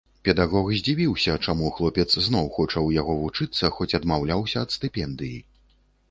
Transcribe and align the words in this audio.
Педагог 0.27 0.69
здзівіўся, 0.77 1.33
чаму 1.45 1.67
хлопец 1.79 2.05
зноў 2.27 2.47
хоча 2.55 2.73
ў 2.73 2.89
яго 3.01 3.13
вучыцца, 3.19 3.71
хоць 3.75 3.95
адмаўляўся 3.99 4.57
ад 4.69 4.73
стыпендыі. 4.77 5.37